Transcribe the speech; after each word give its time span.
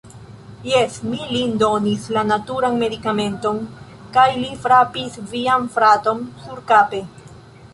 Jes, 0.67 0.93
mi 1.09 1.19
lin 1.33 1.51
donis 1.63 2.07
la 2.15 2.23
naturan 2.29 2.79
medikamenton. 2.85 3.59
Kaj 4.17 4.25
li 4.39 4.51
frapis 4.65 5.21
vian 5.35 5.69
fraton 5.77 6.25
surkape. 6.47 7.05